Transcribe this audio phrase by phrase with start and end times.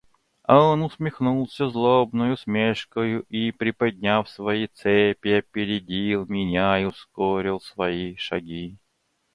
[0.47, 8.79] Он усмехнулся злобной усмешкою и, приподняв свои цепи, опередил меня и ускорил свои шаги.